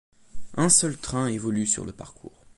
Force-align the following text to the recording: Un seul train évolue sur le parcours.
Un 0.57 0.69
seul 0.69 0.97
train 0.97 1.27
évolue 1.27 1.67
sur 1.67 1.85
le 1.85 1.91
parcours. 1.91 2.43